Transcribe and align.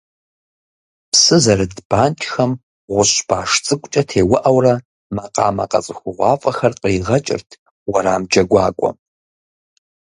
Псы 1.11 1.37
зэрыт 1.43 1.75
банкӏхэм 1.89 2.51
гъущӏ 2.93 3.19
баш 3.27 3.51
цӏыкӏукӏэ 3.65 4.01
теуӏэурэ 4.09 4.73
макъамэ 5.15 5.65
къэцӏыхугъуафӏэхэр 5.71 6.73
къригъэкӏырт 6.81 7.49
уэрам 7.91 8.21
джэгуакӏуэм. 8.31 8.95